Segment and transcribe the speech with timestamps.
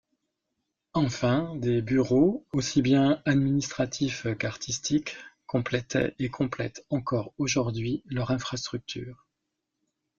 [0.93, 9.27] Enfin, des bureaux, aussi bien administratifs qu’artistiques, complétaient et complètent encore aujourd’hui leur infrastructure.